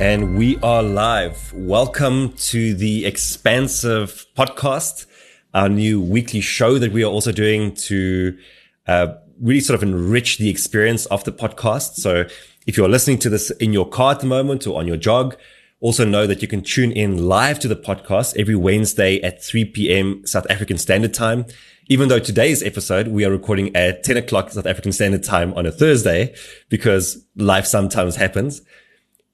[0.00, 1.52] And we are live.
[1.52, 5.04] Welcome to the Expansive podcast,
[5.52, 8.38] our new weekly show that we are also doing to
[8.86, 9.08] uh,
[9.42, 11.96] really sort of enrich the experience of the podcast.
[11.96, 12.24] So
[12.66, 15.36] if you're listening to this in your car at the moment or on your jog,
[15.80, 19.66] also know that you can tune in live to the podcast every Wednesday at 3
[19.66, 20.26] p.m.
[20.26, 21.44] South African Standard Time.
[21.88, 25.66] Even though today's episode, we are recording at 10 o'clock South African Standard Time on
[25.66, 26.34] a Thursday
[26.70, 28.62] because life sometimes happens.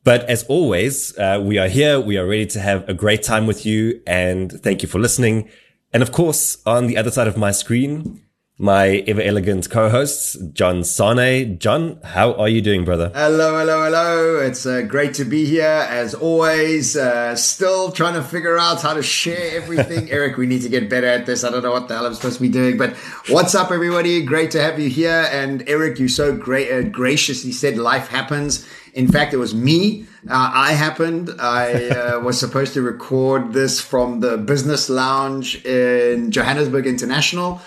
[0.07, 1.99] But as always, uh, we are here.
[1.99, 4.01] We are ready to have a great time with you.
[4.07, 5.51] And thank you for listening.
[5.93, 8.23] And of course, on the other side of my screen,
[8.57, 11.59] my ever elegant co-hosts, John Sane.
[11.59, 13.11] John, how are you doing, brother?
[13.17, 14.39] Hello, hello, hello.
[14.39, 16.97] It's uh, great to be here as always.
[16.97, 20.09] Uh, still trying to figure out how to share everything.
[20.13, 21.43] Eric, we need to get better at this.
[21.43, 22.95] I don't know what the hell I'm supposed to be doing, but
[23.29, 24.25] what's up, everybody?
[24.25, 25.29] Great to have you here.
[25.33, 28.65] And Eric, you so great, uh, graciously said life happens.
[28.97, 30.07] In fact, it was me.
[30.29, 31.31] Uh, I happened.
[31.39, 37.61] I uh, was supposed to record this from the business lounge in Johannesburg International.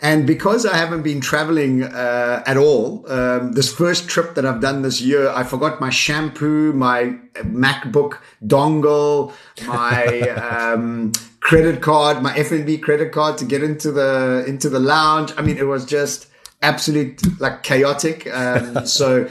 [0.00, 4.60] And because I haven't been traveling uh, at all, um, this first trip that I've
[4.60, 9.32] done this year, I forgot my shampoo, my MacBook dongle,
[9.66, 15.32] my um, credit card, my FNB credit card to get into the into the lounge.
[15.36, 16.28] I mean, it was just
[16.62, 18.26] absolute like chaotic.
[18.32, 19.28] Um, so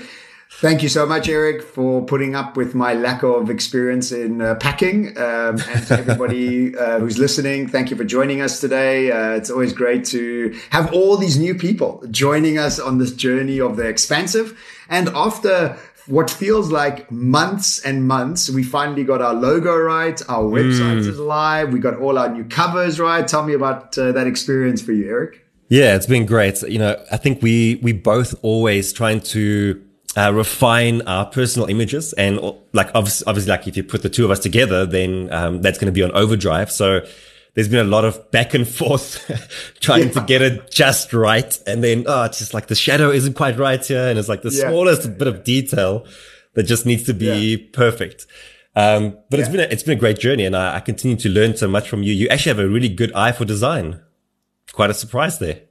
[0.52, 4.56] Thank you so much, Eric, for putting up with my lack of experience in uh,
[4.56, 5.18] packing.
[5.18, 9.12] Um, and to everybody uh, who's listening, thank you for joining us today.
[9.12, 13.60] Uh, it's always great to have all these new people joining us on this journey
[13.60, 14.58] of the expansive.
[14.90, 20.22] And after what feels like months and months, we finally got our logo right.
[20.30, 21.08] Our website mm.
[21.08, 21.74] is live.
[21.74, 23.28] We got all our new covers right.
[23.28, 25.46] Tell me about uh, that experience for you, Eric.
[25.68, 26.62] Yeah, it's been great.
[26.62, 29.82] You know, I think we we both always trying to
[30.16, 32.40] uh, refine our personal images and
[32.74, 35.78] like obviously, obviously, like if you put the two of us together, then um, that's
[35.78, 36.72] going to be on overdrive.
[36.72, 37.06] So
[37.56, 40.12] there's been a lot of back and forth trying yeah.
[40.12, 41.58] to get it just right.
[41.66, 44.08] And then, oh, it's just like the shadow isn't quite right here.
[44.08, 44.70] And it's like the yeah.
[44.70, 46.06] smallest bit of detail
[46.54, 47.68] that just needs to be yeah.
[47.74, 48.28] perfect.
[48.76, 51.30] Um, but it's been, a, it's been a great journey and I, I continue to
[51.30, 52.14] learn so much from you.
[52.14, 54.02] You actually have a really good eye for design.
[54.74, 55.62] Quite a surprise there.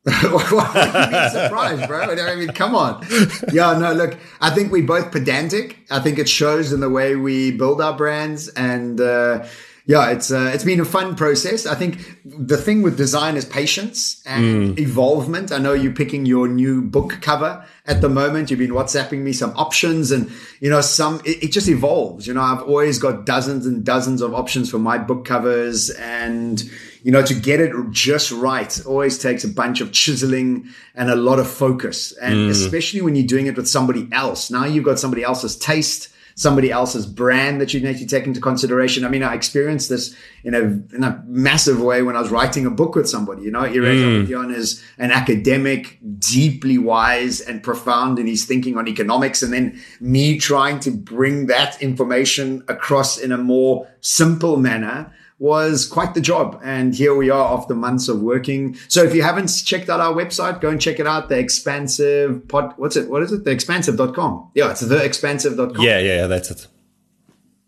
[0.06, 2.00] surprised, bro?
[2.00, 3.06] I mean, come on.
[3.52, 5.78] Yeah, no, look, I think we're both pedantic.
[5.90, 9.44] I think it shows in the way we build our brands and, uh,
[9.90, 11.66] yeah, it's uh, it's been a fun process.
[11.66, 14.78] I think the thing with design is patience and mm.
[14.78, 15.50] evolvement.
[15.50, 18.50] I know you're picking your new book cover at the moment.
[18.50, 20.30] You've been WhatsApping me some options, and
[20.60, 22.28] you know some it, it just evolves.
[22.28, 26.62] You know, I've always got dozens and dozens of options for my book covers, and
[27.02, 31.16] you know to get it just right always takes a bunch of chiseling and a
[31.16, 32.50] lot of focus, and mm.
[32.50, 34.52] especially when you're doing it with somebody else.
[34.52, 38.40] Now you've got somebody else's taste somebody else's brand that you need to take into
[38.40, 39.04] consideration.
[39.04, 40.62] I mean, I experienced this in a,
[40.96, 44.26] in a massive way when I was writing a book with somebody, you know, Iraj
[44.26, 44.54] mm.
[44.54, 49.42] is an academic, deeply wise and profound in his thinking on economics.
[49.42, 55.86] And then me trying to bring that information across in a more simple manner was
[55.86, 56.60] quite the job.
[56.62, 58.76] And here we are after months of working.
[58.88, 61.30] So if you haven't checked out our website, go and check it out.
[61.30, 63.10] The expansive pod, what's it?
[63.10, 63.44] What is it?
[63.44, 64.52] The expansive.com.
[64.54, 65.82] Yeah, it's the expansive.com.
[65.82, 66.66] Yeah, yeah, yeah, that's it.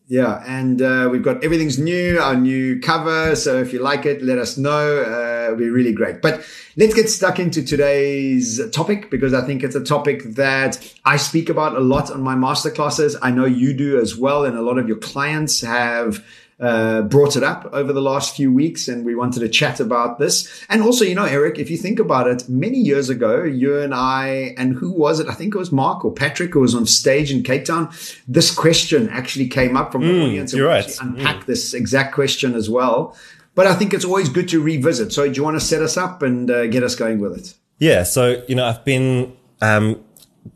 [0.08, 3.34] Yeah, and uh, we've got everything's new, our new cover.
[3.34, 5.02] So if you like it, let us know.
[5.02, 6.20] Uh, it'll be really great.
[6.20, 6.44] But
[6.76, 11.48] let's get stuck into today's topic because I think it's a topic that I speak
[11.48, 13.16] about a lot on my masterclasses.
[13.22, 16.22] I know you do as well, and a lot of your clients have
[16.62, 20.20] uh, brought it up over the last few weeks and we wanted to chat about
[20.20, 20.48] this.
[20.68, 23.92] And also, you know, Eric, if you think about it, many years ago, you and
[23.92, 25.28] I, and who was it?
[25.28, 27.92] I think it was Mark or Patrick who was on stage in Cape Town.
[28.28, 30.54] This question actually came up from the mm, audience.
[30.54, 30.88] You're right.
[31.00, 31.46] Unpack mm.
[31.46, 33.16] this exact question as well.
[33.56, 35.12] But I think it's always good to revisit.
[35.12, 37.54] So do you want to set us up and uh, get us going with it?
[37.80, 38.04] Yeah.
[38.04, 40.02] So, you know, I've been, um,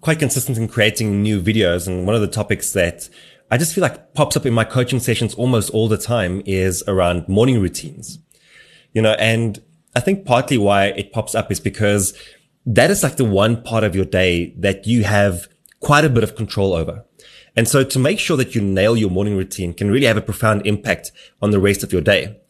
[0.01, 1.89] quite consistent in creating new videos.
[1.89, 3.09] And one of the topics that
[3.51, 6.83] I just feel like pops up in my coaching sessions almost all the time is
[6.89, 8.19] around morning routines,
[8.93, 9.63] you know, and
[9.95, 12.17] I think partly why it pops up is because
[12.67, 15.49] that is like the one part of your day that you have
[15.81, 17.05] quite a bit of control over.
[17.55, 20.23] And so to make sure that you nail your morning routine can really have a
[20.23, 22.41] profound impact on the rest of your day.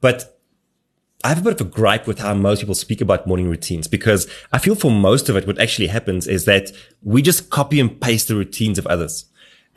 [0.00, 0.38] But
[1.22, 3.86] I have a bit of a gripe with how most people speak about morning routines
[3.86, 6.70] because I feel for most of it, what actually happens is that
[7.02, 9.26] we just copy and paste the routines of others.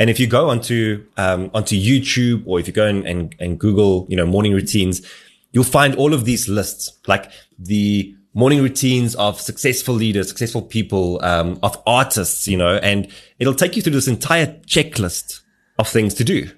[0.02, 3.60] And if you go onto, um, onto YouTube or if you go and, and, and
[3.60, 5.08] Google, you know, morning routines,
[5.52, 11.24] you'll find all of these lists, like the morning routines of successful leaders, successful people,
[11.24, 15.42] um, of artists, you know, and it'll take you through this entire checklist
[15.78, 16.50] of things to do.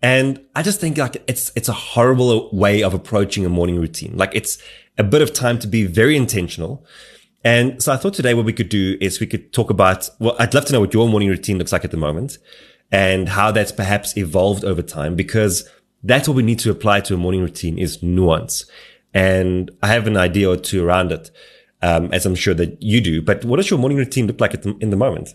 [0.00, 4.16] And I just think like it's, it's a horrible way of approaching a morning routine.
[4.16, 4.62] Like it's
[4.96, 6.86] a bit of time to be very intentional.
[7.44, 10.36] And so I thought today what we could do is we could talk about, well,
[10.38, 12.38] I'd love to know what your morning routine looks like at the moment
[12.90, 15.68] and how that's perhaps evolved over time because
[16.04, 18.66] that's what we need to apply to a morning routine is nuance.
[19.14, 21.30] And I have an idea or two around it,
[21.80, 23.20] um, as I'm sure that you do.
[23.22, 25.34] But what does your morning routine look like the, in the moment?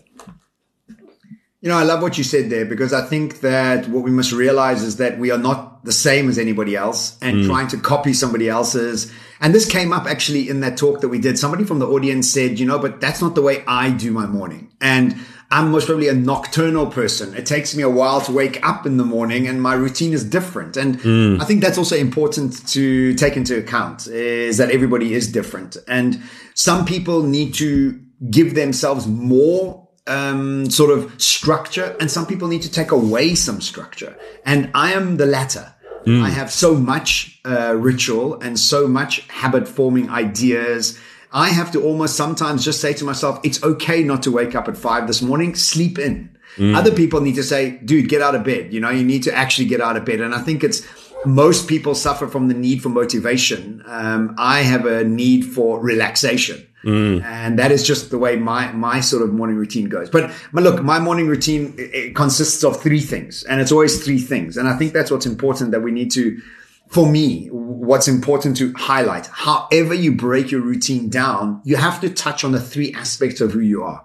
[1.60, 4.30] You know, I love what you said there because I think that what we must
[4.30, 7.46] realize is that we are not the same as anybody else and mm.
[7.46, 9.12] trying to copy somebody else's.
[9.40, 11.36] And this came up actually in that talk that we did.
[11.36, 14.26] Somebody from the audience said, you know, but that's not the way I do my
[14.26, 14.70] morning.
[14.80, 15.16] And
[15.50, 17.34] I'm most probably a nocturnal person.
[17.34, 20.22] It takes me a while to wake up in the morning and my routine is
[20.22, 20.76] different.
[20.76, 21.40] And mm.
[21.40, 25.76] I think that's also important to take into account is that everybody is different.
[25.88, 26.22] And
[26.54, 27.98] some people need to
[28.30, 33.60] give themselves more um, sort of structure, and some people need to take away some
[33.60, 34.16] structure.
[34.44, 35.74] And I am the latter.
[36.06, 36.22] Mm.
[36.22, 40.98] I have so much uh, ritual and so much habit forming ideas.
[41.32, 44.68] I have to almost sometimes just say to myself, it's okay not to wake up
[44.68, 46.36] at five this morning, sleep in.
[46.56, 46.74] Mm.
[46.74, 48.72] Other people need to say, dude, get out of bed.
[48.72, 50.20] You know, you need to actually get out of bed.
[50.20, 50.86] And I think it's,
[51.28, 53.82] most people suffer from the need for motivation.
[53.86, 56.66] Um, I have a need for relaxation.
[56.84, 57.22] Mm.
[57.24, 60.08] And that is just the way my, my sort of morning routine goes.
[60.08, 64.18] But, but look, my morning routine it consists of three things and it's always three
[64.18, 64.56] things.
[64.56, 66.40] And I think that's what's important that we need to,
[66.88, 69.26] for me, what's important to highlight.
[69.26, 73.52] However you break your routine down, you have to touch on the three aspects of
[73.52, 74.04] who you are.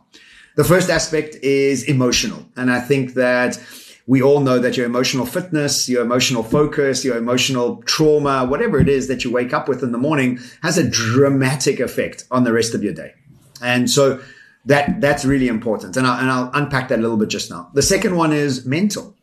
[0.56, 2.46] The first aspect is emotional.
[2.56, 3.58] And I think that
[4.06, 8.90] we all know that your emotional fitness, your emotional focus, your emotional trauma, whatever it
[8.90, 12.52] is that you wake up with in the morning has a dramatic effect on the
[12.52, 13.14] rest of your day.
[13.62, 14.22] And so
[14.66, 15.96] that, that's really important.
[15.96, 17.70] And, I, and I'll unpack that a little bit just now.
[17.74, 19.16] The second one is mental.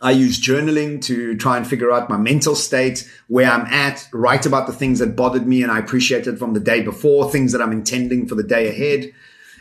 [0.00, 4.46] I use journaling to try and figure out my mental state, where I'm at, write
[4.46, 7.62] about the things that bothered me and I appreciated from the day before, things that
[7.62, 9.12] I'm intending for the day ahead.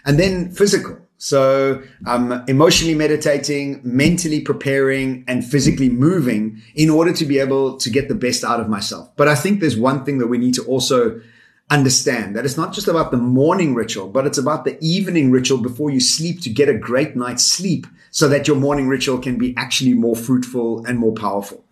[0.04, 0.98] And then physical.
[1.24, 7.92] So I'm emotionally meditating, mentally preparing and physically moving in order to be able to
[7.92, 9.16] get the best out of myself.
[9.18, 11.22] But I think there's one thing that we need to also
[11.70, 15.60] understand that it's not just about the morning ritual, but it's about the evening ritual
[15.60, 19.38] before you sleep to get a great night's sleep so that your morning ritual can
[19.38, 21.64] be actually more fruitful and more powerful.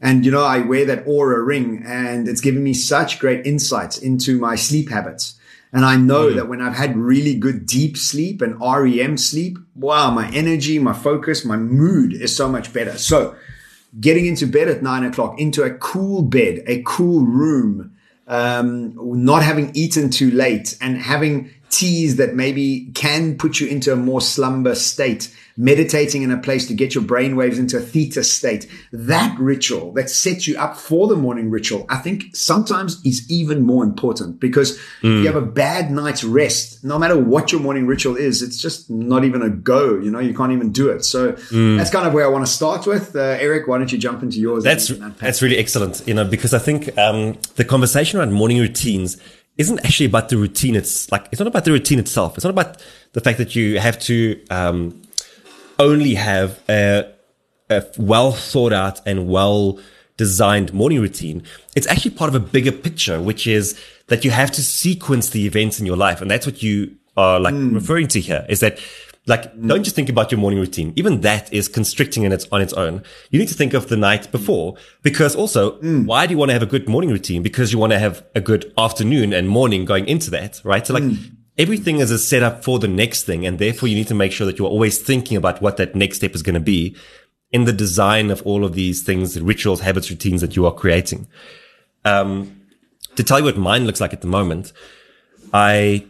[0.00, 3.98] And you know, I wear that Oura ring and it's given me such great insights
[3.98, 5.38] into my sleep habits.
[5.72, 6.36] And I know mm.
[6.36, 10.92] that when I've had really good deep sleep and REM sleep, wow, my energy, my
[10.92, 12.96] focus, my mood is so much better.
[12.96, 13.36] So
[14.00, 17.96] getting into bed at nine o'clock, into a cool bed, a cool room,
[18.26, 23.92] um, not having eaten too late and having teas that maybe can put you into
[23.92, 27.80] a more slumber state meditating in a place to get your brain waves into a
[27.80, 28.68] theta state.
[28.92, 33.62] That ritual that sets you up for the morning ritual, I think sometimes is even
[33.62, 35.22] more important because mm.
[35.22, 38.90] you have a bad night's rest, no matter what your morning ritual is, it's just
[38.90, 39.98] not even a go.
[39.98, 41.04] You know, you can't even do it.
[41.04, 41.76] So mm.
[41.78, 43.16] that's kind of where I want to start with.
[43.16, 44.64] Uh, Eric, why don't you jump into yours?
[44.64, 46.02] That's, that's really excellent.
[46.06, 49.16] You know, because I think, um, the conversation around morning routines
[49.58, 50.76] isn't actually about the routine.
[50.76, 52.36] It's like, it's not about the routine itself.
[52.36, 52.82] It's not about
[53.12, 55.02] the fact that you have to, um,
[55.78, 57.12] only have a,
[57.70, 59.78] a well thought out and well
[60.16, 61.42] designed morning routine.
[61.74, 65.46] It's actually part of a bigger picture, which is that you have to sequence the
[65.46, 66.20] events in your life.
[66.20, 67.74] And that's what you are like mm.
[67.74, 68.78] referring to here is that
[69.26, 69.68] like, mm.
[69.68, 70.92] don't just think about your morning routine.
[70.96, 73.02] Even that is constricting in its, on its own.
[73.30, 76.06] You need to think of the night before because also, mm.
[76.06, 77.42] why do you want to have a good morning routine?
[77.42, 80.86] Because you want to have a good afternoon and morning going into that, right?
[80.86, 83.46] So like, mm everything is a setup for the next thing.
[83.46, 86.18] And therefore you need to make sure that you're always thinking about what that next
[86.18, 86.96] step is going to be
[87.50, 91.26] in the design of all of these things, rituals, habits, routines that you are creating.
[92.04, 92.60] Um,
[93.14, 94.72] to tell you what mine looks like at the moment,
[95.52, 96.06] I,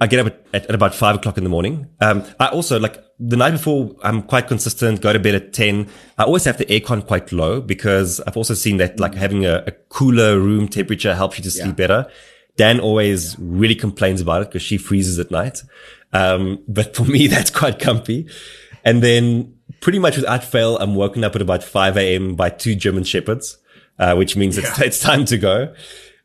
[0.00, 1.88] I get up at, at about five o'clock in the morning.
[2.00, 5.88] Um, I also like the night before, I'm quite consistent, go to bed at 10.
[6.18, 9.62] I always have the aircon quite low because I've also seen that like having a,
[9.66, 11.86] a cooler room temperature helps you to sleep yeah.
[11.86, 12.06] better.
[12.56, 15.62] Dan always really complains about it because she freezes at night.
[16.12, 18.28] Um, but for me, that's quite comfy.
[18.84, 22.34] And then pretty much without fail, I'm woken up at about 5 a.m.
[22.34, 23.58] by two German shepherds,
[23.98, 24.64] uh, which means yeah.
[24.66, 25.74] it's, it's time to go.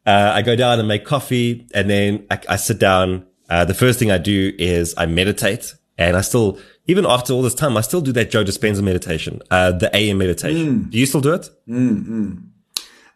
[0.06, 3.28] Uh, I go down and make coffee and then I, I sit down.
[3.50, 7.42] Uh, the first thing I do is I meditate and I still, even after all
[7.42, 10.86] this time, I still do that Joe Dispenza meditation, uh, the AM meditation.
[10.86, 10.92] Mm.
[10.92, 11.50] Do you still do it?
[11.68, 12.36] Mm-hmm.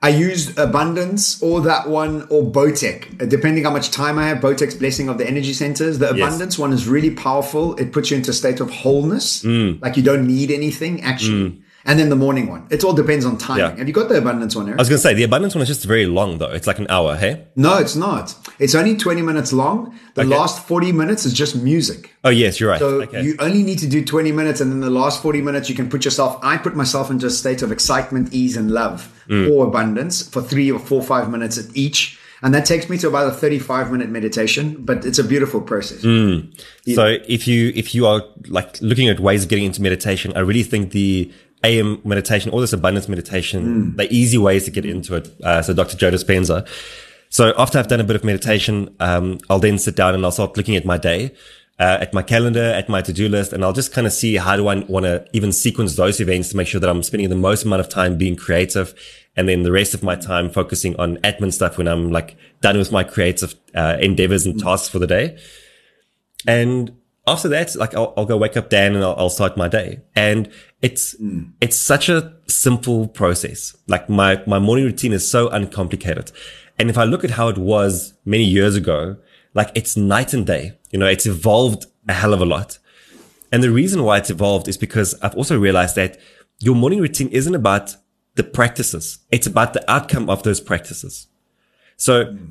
[0.02, 4.40] I used Abundance or that one or Bowtech, uh, depending how much time I have.
[4.40, 6.00] Bowtech's Blessing of the Energy Centers.
[6.00, 6.16] The Yes.
[6.16, 7.76] Abundance one is really powerful.
[7.76, 9.82] It puts you into a state of wholeness, Mm.
[9.82, 11.62] like you don't need anything actually.
[11.86, 12.66] And then the morning one.
[12.70, 13.60] It all depends on timing.
[13.72, 13.76] Yeah.
[13.76, 14.80] Have you got the Abundance one, Eric?
[14.80, 16.50] I was going to say the abundance one is just very long though.
[16.52, 17.18] It's like an hour.
[17.18, 17.46] Hey.
[17.58, 18.34] no, it's not.
[18.58, 19.94] It's only 20 minutes long.
[20.16, 20.30] The Okay.
[20.30, 22.14] last 40 minutes is just music.
[22.24, 22.80] Oh yes, you're right.
[22.80, 23.22] So okay.
[23.24, 25.90] you only need to do 20 minutes, and then the last 40 minutes, you can
[25.90, 26.40] put yourself.
[26.42, 29.52] I put myself into a state of excitement, ease, and love Mm.
[29.52, 32.18] or abundance for three or four, five minutes at each.
[32.42, 36.02] And that takes me to about a 35 minute meditation, but it's a beautiful process.
[36.02, 36.54] Mm.
[36.94, 40.40] So if you if you are like looking at ways of getting into meditation, I
[40.40, 41.32] really think the
[41.64, 45.30] AM meditation all this abundance meditation, the easy ways to get into it.
[45.42, 45.98] Uh, so Dr.
[45.98, 46.68] Joe Dispenza.
[47.30, 50.32] So after I've done a bit of meditation, um, I'll then sit down and I'll
[50.32, 51.34] start looking at my day,
[51.80, 54.56] uh, at my calendar, at my to-do list, and I'll just kind of see how
[54.56, 57.36] do I want to even sequence those events to make sure that I'm spending the
[57.36, 58.94] most amount of time being creative,
[59.36, 62.78] and then the rest of my time focusing on admin stuff when I'm like done
[62.78, 65.40] with my creative uh, endeavors and tasks for the day.
[66.46, 69.68] And after that, like I'll, I'll go wake up Dan and I'll, I'll start my
[69.68, 70.02] day.
[70.16, 70.52] And
[70.82, 71.44] it's, hmm.
[71.62, 73.76] it's such a simple process.
[73.88, 76.32] Like my, my morning routine is so uncomplicated.
[76.78, 79.18] And if I look at how it was many years ago,
[79.54, 82.80] like it's night and day, you know, it's evolved a hell of a lot.
[83.52, 86.18] And the reason why it's evolved is because I've also realized that
[86.60, 87.96] your morning routine isn't about
[88.36, 89.20] the practices.
[89.32, 91.28] It's about the outcome of those practices.
[91.96, 92.46] So hmm.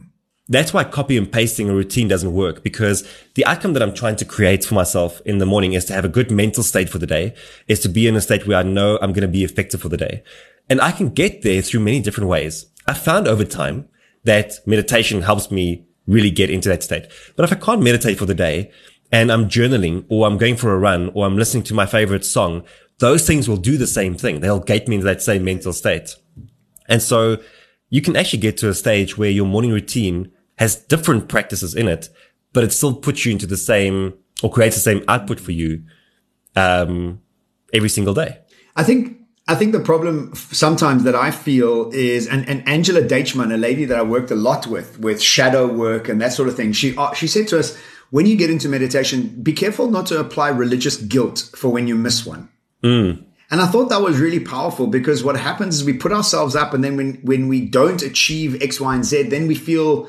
[0.54, 4.16] That's why copy and pasting a routine doesn't work because the outcome that I'm trying
[4.16, 6.98] to create for myself in the morning is to have a good mental state for
[6.98, 7.34] the day,
[7.68, 9.88] is to be in a state where I know I'm going to be effective for
[9.88, 10.22] the day.
[10.68, 12.66] And I can get there through many different ways.
[12.86, 13.88] I found over time
[14.24, 17.06] that meditation helps me really get into that state.
[17.36, 18.72] But if I can't meditate for the day
[19.12, 22.24] and I'm journaling or I'm going for a run or I'm listening to my favorite
[22.24, 22.64] song,
[22.98, 24.40] those things will do the same thing.
[24.40, 26.16] They'll get me into that same mental state.
[26.88, 27.38] And so
[27.90, 31.88] you can actually get to a stage where your morning routine has different practices in
[31.88, 32.08] it,
[32.52, 35.82] but it still puts you into the same or creates the same output for you,
[36.56, 37.20] um,
[37.72, 38.38] every single day.
[38.76, 39.18] I think
[39.48, 43.84] I think the problem sometimes that I feel is, and, and Angela Deichmann, a lady
[43.86, 46.96] that I worked a lot with, with shadow work and that sort of thing, she
[46.96, 47.76] uh, she said to us,
[48.10, 51.96] when you get into meditation, be careful not to apply religious guilt for when you
[51.96, 52.48] miss one.
[53.50, 56.72] And I thought that was really powerful because what happens is we put ourselves up,
[56.72, 60.08] and then when when we don't achieve X, Y, and Z, then we feel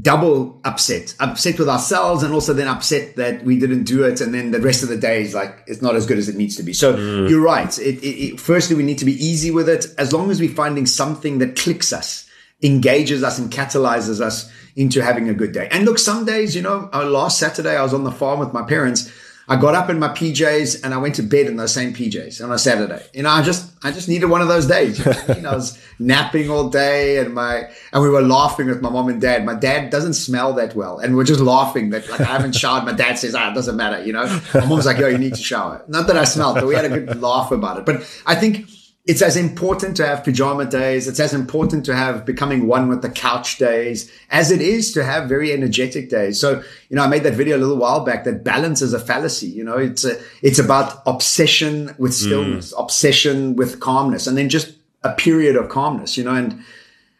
[0.00, 4.34] double upset, upset with ourselves, and also then upset that we didn't do it, and
[4.34, 6.56] then the rest of the day is like it's not as good as it needs
[6.56, 6.72] to be.
[6.72, 7.28] So mm.
[7.28, 7.78] you're right.
[7.78, 9.86] It, it, it, firstly, we need to be easy with it.
[9.96, 12.28] As long as we're finding something that clicks us,
[12.62, 15.68] engages us, and catalyzes us into having a good day.
[15.70, 18.62] And look, some days, you know, last Saturday I was on the farm with my
[18.62, 19.12] parents.
[19.46, 22.42] I got up in my PJs and I went to bed in those same PJs
[22.42, 23.04] on a Saturday.
[23.12, 24.98] You know, I just, I just needed one of those days.
[24.98, 25.46] You know, I, mean?
[25.46, 29.20] I was napping all day and my, and we were laughing with my mom and
[29.20, 29.44] dad.
[29.44, 30.98] My dad doesn't smell that well.
[30.98, 32.84] And we're just laughing that like I haven't showered.
[32.84, 34.02] My dad says, ah, it doesn't matter.
[34.02, 35.84] You know, my mom's like, yo, you need to shower.
[35.88, 37.84] Not that I smelled, but we had a good laugh about it.
[37.84, 38.68] But I think
[39.06, 41.06] it's as important to have pajama days.
[41.06, 45.04] It's as important to have becoming one with the couch days as it is to
[45.04, 46.40] have very energetic days.
[46.40, 48.98] So, you know, I made that video a little while back that balance is a
[48.98, 49.48] fallacy.
[49.48, 52.24] You know, it's a, it's about obsession with mm.
[52.24, 56.62] stillness, obsession with calmness, and then just a period of calmness, you know, and,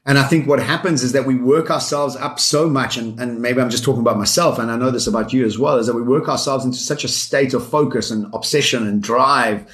[0.07, 3.43] and I think what happens is that we work ourselves up so much, and, and
[3.43, 5.87] maybe I'm just talking about myself, and I know this about you as well, is
[5.87, 9.67] that we work ourselves into such a state of focus and obsession and drive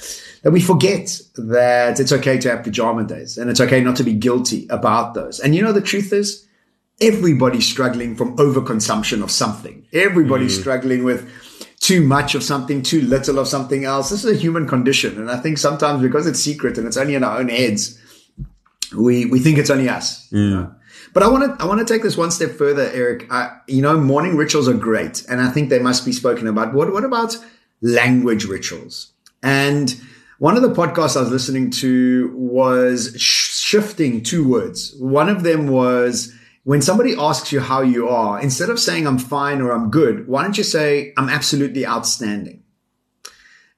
[0.42, 4.04] that we forget that it's okay to have pajama days and it's okay not to
[4.04, 5.40] be guilty about those.
[5.40, 6.47] And you know, the truth is,
[7.00, 9.87] everybody's struggling from overconsumption of something.
[9.92, 10.61] Everybody's mm.
[10.61, 11.30] struggling with
[11.80, 14.11] too much of something, too little of something else.
[14.11, 15.18] This is a human condition.
[15.18, 17.99] And I think sometimes because it's secret and it's only in our own heads,
[18.97, 20.28] we, we think it's only us.
[20.30, 20.32] Mm.
[20.32, 20.75] you know?
[21.12, 23.26] But I want to I want to take this one step further, Eric.
[23.32, 26.73] I, you know, morning rituals are great, and I think they must be spoken about.
[26.73, 27.37] What what about
[27.80, 29.12] language rituals?
[29.42, 30.00] And
[30.40, 34.94] one of the podcasts I was listening to was sh- shifting two words.
[34.99, 36.32] One of them was
[36.64, 40.26] when somebody asks you how you are, instead of saying I'm fine or I'm good,
[40.26, 42.62] why don't you say I'm absolutely outstanding?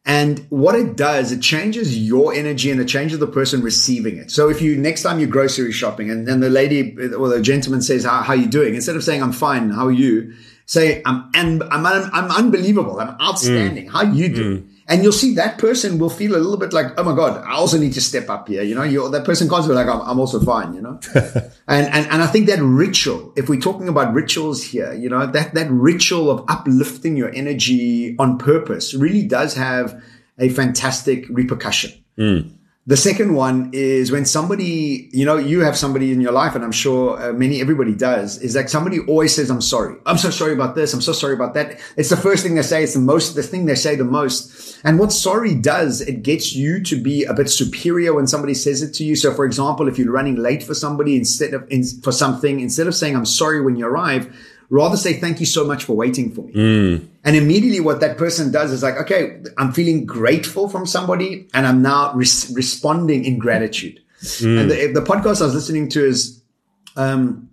[0.06, 4.30] And what it does, it changes your energy and it changes the person receiving it.
[4.30, 7.82] So if you, next time you're grocery shopping and then the lady or the gentleman
[7.82, 8.76] says, how, how are you doing?
[8.76, 10.32] Instead of saying, I'm fine, how are you?
[10.66, 13.00] Say, I'm, I'm, I'm, I'm unbelievable.
[13.00, 13.88] I'm outstanding.
[13.88, 13.90] Mm.
[13.90, 14.58] How you do?
[14.58, 14.71] Mm.
[14.92, 17.54] And you'll see that person will feel a little bit like, oh my God, I
[17.54, 18.62] also need to step up here.
[18.62, 21.00] You know, you that person can't be like, I'm, I'm also fine, you know?
[21.14, 25.24] and, and, and I think that ritual, if we're talking about rituals here, you know,
[25.24, 29.98] that, that ritual of uplifting your energy on purpose really does have
[30.38, 31.92] a fantastic repercussion.
[32.16, 32.40] Hmm.
[32.84, 36.64] The second one is when somebody, you know, you have somebody in your life, and
[36.64, 39.98] I'm sure uh, many, everybody does, is that somebody always says, I'm sorry.
[40.04, 40.92] I'm so sorry about this.
[40.92, 41.78] I'm so sorry about that.
[41.96, 42.82] It's the first thing they say.
[42.82, 44.80] It's the most, the thing they say the most.
[44.82, 48.82] And what sorry does, it gets you to be a bit superior when somebody says
[48.82, 49.14] it to you.
[49.14, 52.88] So for example, if you're running late for somebody instead of, in, for something, instead
[52.88, 54.34] of saying, I'm sorry when you arrive,
[54.72, 56.52] rather say thank you so much for waiting for me.
[56.54, 57.08] Mm.
[57.24, 61.66] And immediately what that person does is like, okay, I'm feeling grateful from somebody and
[61.66, 64.00] I'm now res- responding in gratitude.
[64.22, 64.60] Mm.
[64.60, 66.42] And the, the, podcast I was listening to is,
[66.96, 67.50] um,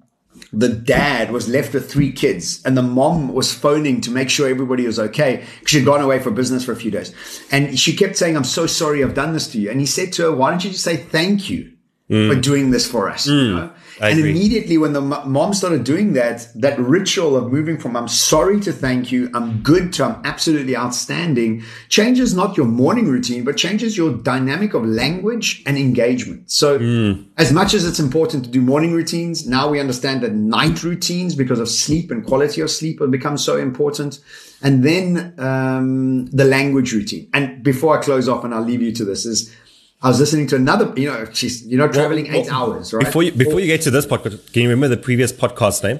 [0.53, 4.47] the dad was left with three kids and the mom was phoning to make sure
[4.47, 5.45] everybody was okay.
[5.65, 7.13] She'd gone away for business for a few days
[7.51, 9.69] and she kept saying, I'm so sorry I've done this to you.
[9.69, 11.73] And he said to her, why don't you just say thank you
[12.09, 12.33] mm.
[12.33, 13.27] for doing this for us?
[13.27, 13.45] Mm.
[13.45, 13.71] You know?
[14.01, 14.31] I and agree.
[14.31, 18.71] immediately when the mom started doing that, that ritual of moving from I'm sorry to
[18.71, 23.97] thank you, I'm good to I'm absolutely outstanding changes not your morning routine, but changes
[23.97, 26.49] your dynamic of language and engagement.
[26.49, 27.25] So mm.
[27.37, 31.35] as much as it's important to do morning routines, now we understand that night routines
[31.35, 34.19] because of sleep and quality of sleep will become so important.
[34.61, 37.29] And then um, the language routine.
[37.33, 39.55] And before I close off and I'll leave you to this is
[40.01, 42.93] I was listening to another, you know, she's, you know, traveling well, eight well, hours,
[42.93, 43.05] right?
[43.05, 45.99] Before you, before you get to this podcast, can you remember the previous podcast name?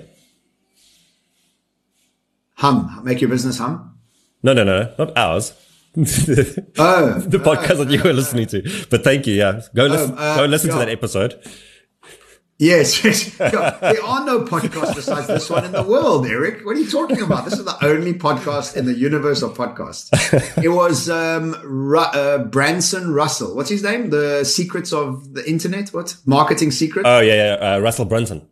[2.56, 3.98] Hum, make your business hum.
[4.42, 5.54] No, no, no, not ours.
[5.98, 8.62] oh, the podcast that you were listening to.
[8.90, 9.34] But thank you.
[9.34, 10.12] Yeah, go listen.
[10.12, 10.74] Um, uh, go listen yeah.
[10.76, 11.42] to that episode.
[12.60, 13.34] Yes, yes.
[13.38, 16.66] there are no podcasts besides this one in the world, Eric.
[16.66, 17.46] What are you talking about?
[17.46, 20.10] This is the only podcast in the universe of podcasts.
[20.62, 23.56] It was um, Ru- uh, Branson Russell.
[23.56, 24.10] What's his name?
[24.10, 25.94] The Secrets of the Internet.
[25.94, 27.06] What marketing secret?
[27.06, 27.76] Oh yeah, yeah.
[27.76, 28.46] Uh, Russell Brunson.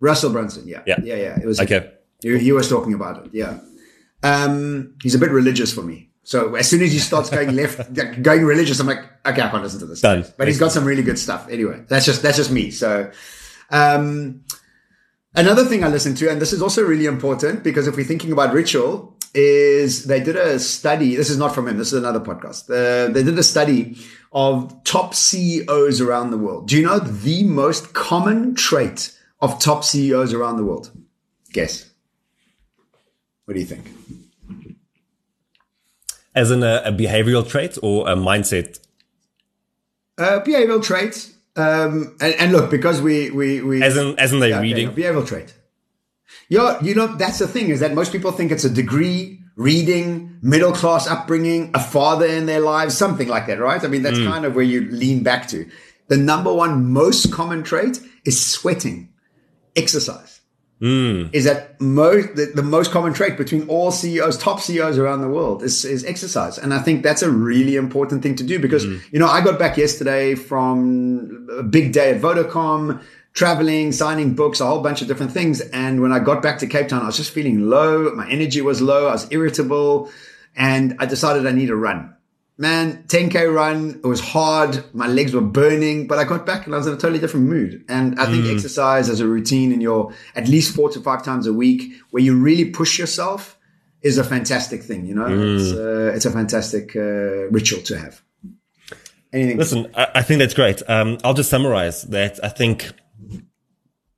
[0.00, 0.68] Russell Brunson.
[0.68, 1.38] Yeah, yeah, yeah, yeah.
[1.40, 1.90] It was okay.
[2.22, 3.30] He, he was talking about it.
[3.32, 3.60] Yeah.
[4.22, 6.10] Um, he's a bit religious for me.
[6.30, 9.64] So as soon as he starts going left, going religious, I'm like, okay, I can't
[9.64, 10.00] listen to this.
[10.00, 10.24] Done.
[10.38, 11.48] But he's got some really good stuff.
[11.50, 12.70] Anyway, that's just that's just me.
[12.70, 13.10] So,
[13.70, 14.44] um,
[15.34, 18.30] another thing I listened to, and this is also really important because if we're thinking
[18.30, 21.16] about ritual, is they did a study.
[21.16, 21.78] This is not from him.
[21.78, 22.70] This is another podcast.
[22.70, 23.98] Uh, they did a study
[24.30, 26.68] of top CEOs around the world.
[26.68, 30.92] Do you know the most common trait of top CEOs around the world?
[31.52, 31.90] Guess.
[33.46, 33.90] What do you think?
[36.34, 38.78] As in a, a behavioral trait or a mindset?
[40.16, 41.32] Uh, behavioral trait.
[41.56, 43.82] Um, and, and, look, because we, we, we.
[43.82, 44.88] As in, as in they yeah, reading?
[44.88, 45.54] Okay, behavioral trait.
[46.48, 50.38] Yeah, you know, that's the thing is that most people think it's a degree, reading,
[50.42, 53.82] middle class upbringing, a father in their lives, something like that, right?
[53.82, 54.26] I mean, that's mm.
[54.26, 55.68] kind of where you lean back to.
[56.08, 59.10] The number one most common trait is sweating,
[59.76, 60.39] exercise
[60.80, 61.28] mm.
[61.32, 65.28] is that most the, the, most common trait between all CEOs, top CEOs around the
[65.28, 66.58] world is, is exercise.
[66.58, 69.00] And I think that's a really important thing to do because, mm.
[69.12, 74.60] you know, I got back yesterday from a big day at Vodacom, traveling, signing books,
[74.60, 75.60] a whole bunch of different things.
[75.60, 78.14] And when I got back to Cape Town, I was just feeling low.
[78.14, 79.08] My energy was low.
[79.08, 80.10] I was irritable
[80.56, 82.14] and I decided I need a run
[82.60, 84.00] man, 10K run.
[84.04, 84.84] It was hard.
[84.94, 87.46] My legs were burning, but I got back and I was in a totally different
[87.46, 87.82] mood.
[87.88, 88.54] And I think mm.
[88.54, 92.22] exercise as a routine in your at least four to five times a week where
[92.22, 93.58] you really push yourself
[94.02, 95.06] is a fantastic thing.
[95.06, 95.56] You know, mm.
[95.58, 98.22] it's, uh, it's, a fantastic uh, ritual to have.
[99.32, 99.56] Anything?
[99.56, 100.82] Listen, I, I think that's great.
[100.86, 102.44] Um, I'll just summarize that.
[102.44, 102.92] I think,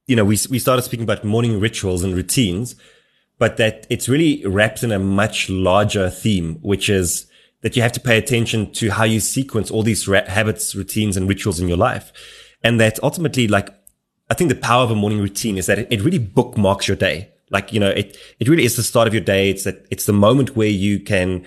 [0.09, 2.75] you know, we, we started speaking about morning rituals and routines,
[3.39, 7.27] but that it's really wrapped in a much larger theme, which is,
[7.63, 11.17] that you have to pay attention to how you sequence all these ra- habits, routines
[11.17, 12.13] and rituals in your life.
[12.63, 13.71] And that ultimately, like,
[14.31, 16.97] I think the power of a morning routine is that it, it really bookmarks your
[16.97, 17.31] day.
[17.51, 19.51] Like, you know, it, it really is the start of your day.
[19.51, 21.45] It's that it's the moment where you can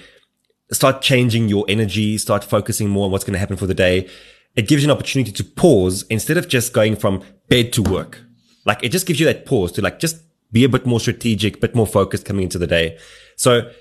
[0.71, 4.09] start changing your energy, start focusing more on what's going to happen for the day.
[4.55, 8.21] It gives you an opportunity to pause instead of just going from bed to work.
[8.65, 11.57] Like it just gives you that pause to like just be a bit more strategic,
[11.57, 12.97] a bit more focused coming into the day.
[13.35, 13.71] So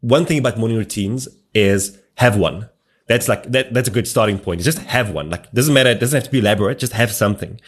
[0.00, 2.68] one thing about morning routines is have one.
[3.06, 4.60] That's like, that, that's a good starting point.
[4.60, 5.30] Just have one.
[5.30, 5.90] Like, doesn't matter.
[5.90, 6.78] It doesn't have to be elaborate.
[6.78, 7.60] Just have something.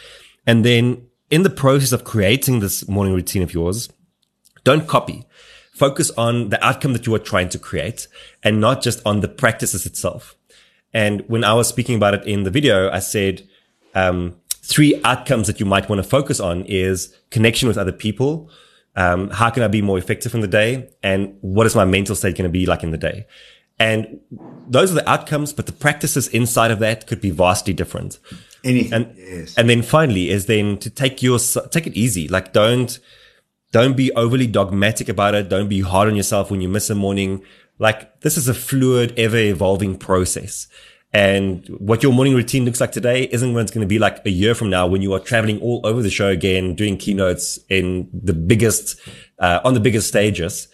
[0.45, 3.89] And then in the process of creating this morning routine of yours,
[4.63, 5.25] don't copy.
[5.73, 8.07] Focus on the outcome that you are trying to create
[8.43, 10.35] and not just on the practices itself.
[10.93, 13.47] And when I was speaking about it in the video, I said,
[13.95, 18.49] um, three outcomes that you might want to focus on is connection with other people,
[18.95, 20.89] um, how can I be more effective in the day?
[21.01, 23.25] And what is my mental state going to be like in the day?
[23.79, 24.19] And
[24.67, 28.19] those are the outcomes, but the practices inside of that could be vastly different.
[28.63, 28.93] Anything.
[28.93, 29.57] And, yes.
[29.57, 32.27] and then finally is then to take your, take it easy.
[32.27, 32.99] Like don't,
[33.71, 35.49] don't be overly dogmatic about it.
[35.49, 37.41] Don't be hard on yourself when you miss a morning.
[37.79, 40.67] Like this is a fluid, ever evolving process.
[41.13, 44.25] And what your morning routine looks like today isn't what it's going to be like
[44.25, 47.59] a year from now when you are traveling all over the show again, doing keynotes
[47.69, 48.97] in the biggest,
[49.39, 50.69] uh, on the biggest stages.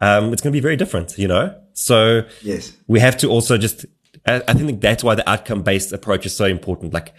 [0.00, 1.54] Um, it's going to be very different, you know?
[1.74, 3.84] So yes, we have to also just,
[4.26, 6.94] I, I think that's why the outcome based approach is so important.
[6.94, 7.12] Like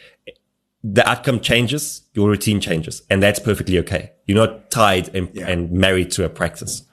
[0.83, 4.12] the outcome changes, your routine changes, and that's perfectly okay.
[4.25, 5.47] You're not tied and, Yeah.
[5.47, 6.83] and married to a practice.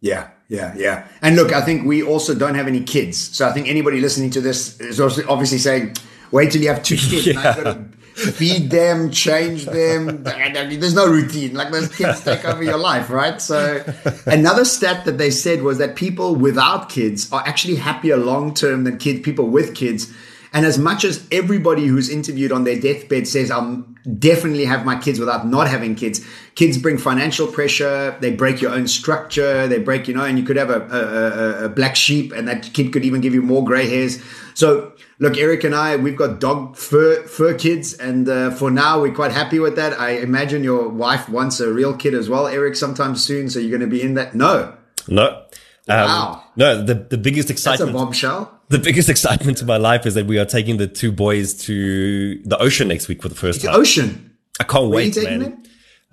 [0.00, 1.08] Yeah, yeah, yeah.
[1.22, 3.18] And look, I think we also don't have any kids.
[3.36, 5.96] So I think anybody listening to this is obviously saying,
[6.30, 7.26] wait till you have two kids.
[7.26, 7.84] and I've got to
[8.16, 10.22] feed them, change them.
[10.24, 11.54] There's no routine.
[11.54, 13.40] Like those kids take over your life, right?
[13.40, 13.84] So
[14.26, 18.84] another stat that they said was that people without kids are actually happier long term
[18.84, 20.12] than kid people with kids.
[20.56, 23.84] And as much as everybody who's interviewed on their deathbed says, I'll
[24.18, 28.16] definitely have my kids without not having kids, kids bring financial pressure.
[28.22, 29.68] They break your own structure.
[29.68, 32.72] They break, you know, and you could have a, a, a, black sheep and that
[32.72, 34.18] kid could even give you more gray hairs.
[34.54, 37.92] So look, Eric and I, we've got dog fur, fur kids.
[37.92, 40.00] And uh, for now, we're quite happy with that.
[40.00, 43.50] I imagine your wife wants a real kid as well, Eric, sometime soon.
[43.50, 44.34] So you're going to be in that.
[44.34, 44.74] No,
[45.06, 45.42] No.
[45.88, 46.42] Um, Wow.
[46.56, 47.92] No, the, the biggest excitement.
[47.92, 48.60] That's a bombshell.
[48.68, 52.40] the biggest excitement in my life is that we are taking the two boys to
[52.44, 53.80] the ocean next week for the first The time.
[53.80, 54.36] ocean.
[54.58, 55.40] I can't Where wait, taking man.
[55.40, 55.62] them?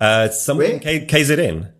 [0.00, 1.72] Uh, somewhere in K- KZN.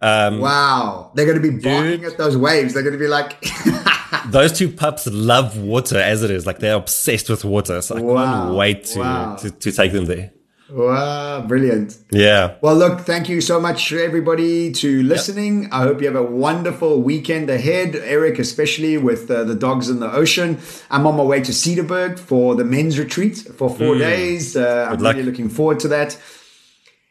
[0.00, 1.12] Um, Wow.
[1.14, 2.74] They're going to be barking at those waves.
[2.74, 3.44] They're going to be like,
[4.30, 6.46] Those two pups love water as it is.
[6.46, 7.80] Like they're obsessed with water.
[7.82, 8.44] So I Wow.
[8.44, 9.36] can't wait to, Wow.
[9.36, 10.32] to, to take them there.
[10.72, 11.98] Wow, brilliant.
[12.10, 12.56] Yeah.
[12.62, 15.68] Well, look, thank you so much, everybody, to listening.
[15.70, 20.00] I hope you have a wonderful weekend ahead, Eric, especially with uh, the dogs in
[20.00, 20.58] the ocean.
[20.90, 24.56] I'm on my way to Cederberg for the men's retreat for four days.
[24.56, 25.14] Uh, I'm luck.
[25.14, 26.18] really looking forward to that.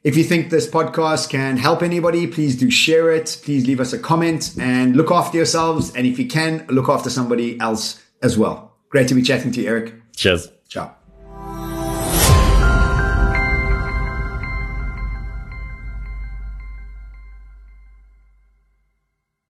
[0.04, 3.39] If you think this podcast can help anybody, please do share it.
[3.43, 5.95] Please leave us a comment and look after yourselves.
[5.95, 8.76] And if you can, look after somebody else as well.
[8.89, 9.93] Great to be chatting to you, Eric.
[10.15, 10.47] Cheers.
[10.67, 11.01] Ciao.